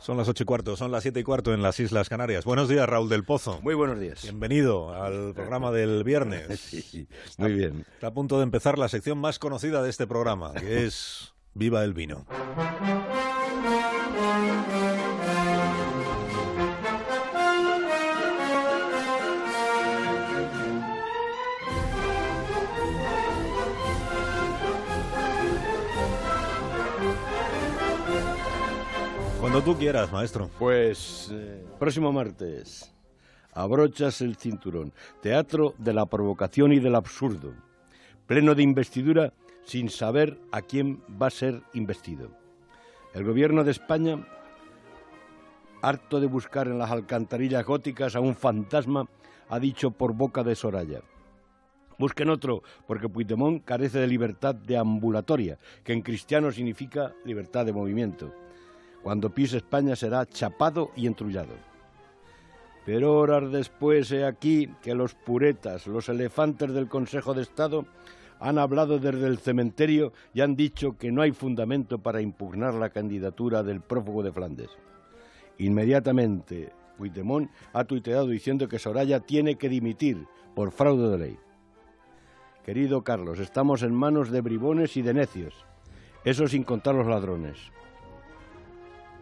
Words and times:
Son 0.00 0.16
las 0.16 0.28
ocho 0.28 0.44
y 0.44 0.46
cuarto, 0.46 0.76
son 0.76 0.90
las 0.92 1.02
siete 1.02 1.20
y 1.20 1.24
cuarto 1.24 1.52
en 1.52 1.62
las 1.62 1.78
Islas 1.80 2.08
Canarias. 2.08 2.44
Buenos 2.44 2.68
días, 2.68 2.88
Raúl 2.88 3.08
del 3.08 3.24
Pozo. 3.24 3.60
Muy 3.62 3.74
buenos 3.74 3.98
días. 3.98 4.22
Bienvenido 4.22 4.94
al 4.94 5.34
programa 5.34 5.70
del 5.72 6.04
viernes. 6.04 6.48
Sí, 6.68 7.06
muy 7.38 7.52
bien. 7.52 7.84
Está 7.94 8.08
a 8.08 8.14
punto 8.14 8.38
de 8.38 8.44
empezar 8.44 8.78
la 8.78 8.88
sección 8.88 9.18
más 9.18 9.38
conocida 9.38 9.82
de 9.82 9.90
este 9.90 10.06
programa, 10.06 10.52
que 10.54 10.86
es 10.86 11.34
Viva 11.54 11.82
el 11.84 11.92
Vino. 11.94 12.26
Cuando 29.50 29.72
tú 29.72 29.78
quieras, 29.78 30.12
maestro. 30.12 30.50
Pues 30.58 31.30
eh, 31.32 31.64
próximo 31.78 32.12
martes, 32.12 32.92
abrochas 33.54 34.20
el 34.20 34.36
cinturón. 34.36 34.92
Teatro 35.22 35.72
de 35.78 35.94
la 35.94 36.04
provocación 36.04 36.70
y 36.74 36.80
del 36.80 36.94
absurdo. 36.94 37.54
Pleno 38.26 38.54
de 38.54 38.62
investidura 38.62 39.32
sin 39.64 39.88
saber 39.88 40.38
a 40.52 40.60
quién 40.60 41.02
va 41.10 41.28
a 41.28 41.30
ser 41.30 41.62
investido. 41.72 42.30
El 43.14 43.24
gobierno 43.24 43.64
de 43.64 43.70
España, 43.70 44.22
harto 45.80 46.20
de 46.20 46.26
buscar 46.26 46.66
en 46.66 46.78
las 46.78 46.90
alcantarillas 46.90 47.64
góticas 47.64 48.16
a 48.16 48.20
un 48.20 48.34
fantasma, 48.34 49.08
ha 49.48 49.58
dicho 49.58 49.92
por 49.92 50.12
boca 50.12 50.44
de 50.44 50.56
Soraya. 50.56 51.00
Busquen 51.98 52.28
otro, 52.28 52.62
porque 52.86 53.08
Puigdemont 53.08 53.64
carece 53.64 53.98
de 53.98 54.08
libertad 54.08 54.54
de 54.54 54.76
ambulatoria, 54.76 55.58
que 55.84 55.94
en 55.94 56.02
cristiano 56.02 56.52
significa 56.52 57.14
libertad 57.24 57.64
de 57.64 57.72
movimiento. 57.72 58.34
Cuando 59.02 59.30
pise 59.30 59.58
España 59.58 59.96
será 59.96 60.26
chapado 60.26 60.90
y 60.96 61.06
entrullado. 61.06 61.54
Pero 62.84 63.18
horas 63.18 63.52
después 63.52 64.10
he 64.12 64.24
aquí 64.24 64.70
que 64.82 64.94
los 64.94 65.14
puretas, 65.14 65.86
los 65.86 66.08
elefantes 66.08 66.72
del 66.72 66.88
Consejo 66.88 67.34
de 67.34 67.42
Estado, 67.42 67.84
han 68.40 68.58
hablado 68.58 68.98
desde 68.98 69.26
el 69.26 69.38
cementerio 69.38 70.12
y 70.32 70.40
han 70.40 70.56
dicho 70.56 70.96
que 70.96 71.12
no 71.12 71.22
hay 71.22 71.32
fundamento 71.32 71.98
para 71.98 72.20
impugnar 72.20 72.74
la 72.74 72.90
candidatura 72.90 73.62
del 73.62 73.80
prófugo 73.80 74.22
de 74.22 74.32
Flandes. 74.32 74.70
Inmediatamente, 75.58 76.72
Puigdemont 76.96 77.50
ha 77.72 77.84
tuiteado 77.84 78.26
diciendo 78.28 78.68
que 78.68 78.78
Soraya 78.78 79.20
tiene 79.20 79.56
que 79.56 79.68
dimitir 79.68 80.26
por 80.54 80.70
fraude 80.70 81.10
de 81.10 81.18
ley. 81.18 81.38
Querido 82.64 83.02
Carlos, 83.02 83.38
estamos 83.38 83.82
en 83.82 83.94
manos 83.94 84.30
de 84.30 84.40
bribones 84.40 84.96
y 84.96 85.02
de 85.02 85.14
necios, 85.14 85.54
eso 86.24 86.46
sin 86.48 86.64
contar 86.64 86.94
los 86.94 87.06
ladrones. 87.06 87.72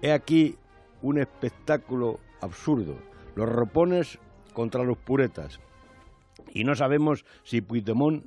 He 0.02 0.12
aquí 0.12 0.56
un 1.02 1.18
espectáculo 1.18 2.20
absurdo, 2.40 2.96
los 3.34 3.48
ropones 3.48 4.18
contra 4.52 4.84
los 4.84 4.98
puretas. 4.98 5.60
Y 6.52 6.64
no 6.64 6.74
sabemos 6.74 7.24
si 7.44 7.60
Puigdemont, 7.60 8.26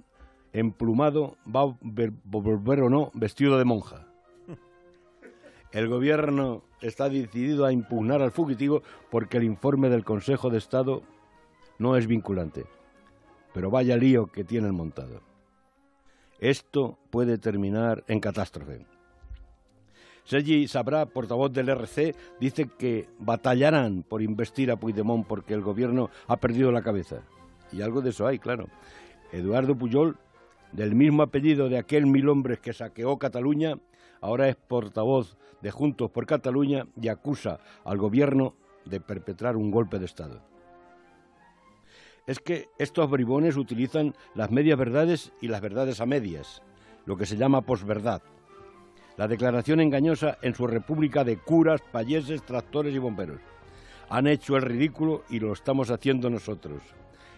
emplumado, 0.52 1.38
va 1.46 1.62
a 1.62 1.78
volver 1.82 2.82
o 2.82 2.90
no 2.90 3.12
vestido 3.14 3.58
de 3.58 3.66
monja. 3.66 4.08
El 5.72 5.88
gobierno 5.88 6.64
está 6.82 7.10
decidido 7.10 7.66
a 7.66 7.72
impugnar 7.72 8.22
al 8.22 8.32
fugitivo 8.32 8.82
porque 9.12 9.38
el 9.38 9.44
informe 9.44 9.90
del 9.90 10.06
Consejo 10.06 10.50
de 10.50 10.58
Estado 10.58 11.04
no 11.78 11.98
es 11.98 12.08
vinculante. 12.08 12.66
Pero 13.54 13.70
vaya 13.70 13.98
lío 13.98 14.28
que 14.28 14.44
tienen 14.44 14.74
montado. 14.74 15.22
Esto 16.40 16.98
puede 17.10 17.38
terminar 17.38 18.04
en 18.08 18.20
catástrofe. 18.20 18.86
Sergi 20.30 20.68
Sabrá, 20.68 21.08
portavoz 21.08 21.52
del 21.52 21.70
RC, 21.70 22.14
dice 22.40 22.70
que 22.78 23.10
batallarán 23.18 24.04
por 24.04 24.22
investir 24.22 24.70
a 24.70 24.76
Puigdemont 24.76 25.26
porque 25.26 25.56
el 25.56 25.62
gobierno 25.62 26.12
ha 26.28 26.38
perdido 26.38 26.72
la 26.72 26.84
cabeza. 26.84 27.24
Y 27.72 27.82
algo 27.82 28.02
de 28.02 28.12
eso 28.12 28.28
hay, 28.28 28.38
claro. 28.38 28.68
Eduardo 29.32 29.76
Puyol, 29.76 30.18
del 30.72 30.94
mismo 30.94 31.24
apellido 31.24 31.68
de 31.68 31.80
aquel 31.80 32.06
mil 32.06 32.30
hombres 32.30 32.60
que 32.60 32.74
saqueó 32.74 33.18
Cataluña, 33.18 33.80
ahora 34.22 34.48
es 34.50 34.56
portavoz 34.56 35.36
de 35.64 35.72
Juntos 35.72 36.12
por 36.12 36.28
Cataluña 36.28 36.86
y 37.02 37.08
acusa 37.08 37.60
al 37.84 37.98
gobierno 37.98 38.54
de 38.86 39.02
perpetrar 39.02 39.58
un 39.58 39.72
golpe 39.72 39.98
de 39.98 40.06
Estado. 40.06 40.44
Es 42.28 42.38
que 42.38 42.70
estos 42.78 43.10
bribones 43.10 43.58
utilizan 43.58 44.14
las 44.36 44.52
medias 44.52 44.78
verdades 44.78 45.34
y 45.42 45.48
las 45.48 45.62
verdades 45.62 46.02
a 46.02 46.06
medias, 46.06 46.62
lo 47.08 47.18
que 47.18 47.26
se 47.26 47.36
llama 47.36 47.62
posverdad 47.62 48.22
la 49.20 49.28
declaración 49.28 49.82
engañosa 49.82 50.38
en 50.42 50.56
su 50.56 50.66
república 50.66 51.26
de 51.26 51.36
curas, 51.36 51.82
payeses, 51.92 52.42
tractores 52.42 52.96
y 52.96 53.00
bomberos. 53.00 53.42
Han 54.10 54.28
hecho 54.28 54.56
el 54.56 54.62
ridículo 54.62 55.26
y 55.30 55.42
lo 55.42 55.52
estamos 55.52 55.92
haciendo 55.92 56.30
nosotros. 56.30 56.82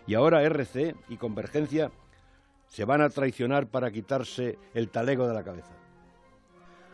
Y 0.05 0.13
ahora 0.13 0.43
RC 0.43 0.95
y 1.09 1.17
Convergencia 1.17 1.89
se 2.67 2.85
van 2.85 3.01
a 3.01 3.09
traicionar 3.09 3.65
para 3.65 3.89
quitarse 3.89 4.59
el 4.75 4.89
talego 4.89 5.27
de 5.27 5.33
la 5.33 5.43
cabeza. 5.43 5.73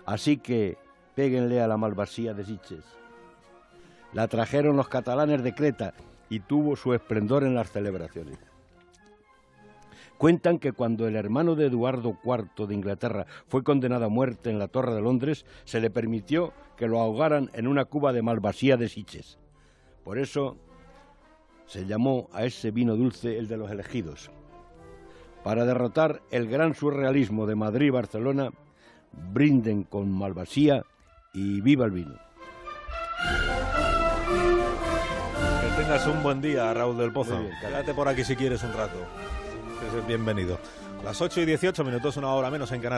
Así 0.06 0.38
que 0.38 0.78
péguenle 1.16 1.60
a 1.60 1.68
la 1.68 1.76
malvasía 1.76 2.34
de 2.34 2.46
Siches. 2.46 2.86
La 4.14 4.30
trajeron 4.30 4.78
los 4.78 4.88
catalanes 4.88 5.44
de 5.44 5.54
Creta 5.54 5.96
y 6.30 6.40
tuvo 6.40 6.78
su 6.78 6.94
esplendor 6.94 7.44
en 7.44 7.56
las 7.56 7.74
celebraciones. 7.74 8.38
Cuentan 10.18 10.58
que 10.58 10.72
cuando 10.72 11.08
el 11.08 11.16
hermano 11.16 11.56
de 11.56 11.68
Eduardo 11.68 12.18
IV 12.24 12.68
de 12.68 12.74
Inglaterra 12.74 13.28
fue 13.48 13.64
condenado 13.64 14.06
a 14.06 14.10
muerte 14.10 14.50
en 14.50 14.58
la 14.58 14.68
Torre 14.68 14.96
de 14.96 15.02
Londres, 15.02 15.46
se 15.64 15.80
le 15.80 15.92
permitió 15.92 16.54
que 16.76 16.88
lo 16.88 17.00
ahogaran 17.00 17.52
en 17.54 17.68
una 17.68 17.86
cuba 17.86 18.14
de 18.14 18.24
malvasía 18.24 18.78
de 18.78 18.90
Siches. 18.90 19.38
Por 20.04 20.18
eso 20.18 20.58
se 21.68 21.86
llamó 21.86 22.30
a 22.34 22.46
ese 22.46 22.72
vino 22.72 22.96
dulce 22.96 23.38
el 23.38 23.48
de 23.48 23.58
los 23.58 23.70
elegidos. 23.70 24.32
Para 25.44 25.66
derrotar 25.66 26.22
el 26.32 26.48
gran 26.48 26.74
surrealismo 26.74 27.46
de 27.46 27.56
Madrid 27.56 27.88
y 27.88 27.92
Barcelona, 27.92 28.50
brinden 29.12 29.84
con 29.84 30.12
malvasía 30.12 30.84
y 31.34 31.62
viva 31.62 31.86
el 31.86 31.92
vino. 31.92 32.16
Que 35.62 35.82
tengas 35.82 36.08
un 36.08 36.24
buen 36.24 36.42
día, 36.42 36.74
Raúl 36.74 36.98
del 36.98 37.14
Pozo. 37.14 37.40
Bien. 37.40 37.52
Quédate 37.62 37.94
por 37.94 38.08
aquí 38.08 38.24
si 38.24 38.36
quieres 38.36 38.64
un 38.64 38.74
rato. 38.74 38.98
Bienvenido. 40.08 40.60
Las 41.04 41.22
8 41.22 41.42
y 41.42 41.46
18 41.46 41.84
minutos, 41.84 42.18
una 42.18 42.30
hora 42.30 42.50
menos 42.50 42.72
en 42.72 42.82
Canarias. 42.82 42.86